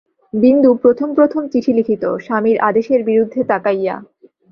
বিন্দু 0.33 0.69
প্রথম 0.83 1.09
প্রথম 1.13 1.41
চিঠি 1.47 1.71
লিখিত, 1.77 2.03
স্বামীর 2.25 2.57
আদেশের 2.69 3.01
বিরুদ্ধে 3.03 3.41
তাকাইয়া। 3.43 3.95